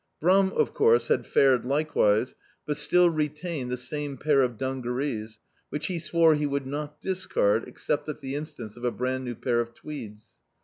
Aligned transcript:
Brum, 0.19 0.51
of 0.53 0.73
course, 0.73 1.09
had 1.09 1.27
fared 1.27 1.63
likewise, 1.63 2.33
but 2.65 2.75
still 2.77 3.11
re 3.11 3.29
tained 3.29 3.69
the 3.69 3.77
same 3.77 4.17
pair 4.17 4.41
of 4.41 4.57
dungarees, 4.57 5.39
which 5.69 5.85
he 5.85 5.99
swore 5.99 6.33
he 6.33 6.47
would 6.47 6.65
not 6.65 6.99
discard 6.99 7.67
except 7.67 8.09
at 8.09 8.19
the 8.19 8.33
instance 8.33 8.75
of 8.75 8.83
a 8.83 8.89
brand 8.89 9.23
new 9.25 9.35
pair 9.35 9.59
of 9.59 9.75
tweeds. 9.75 10.29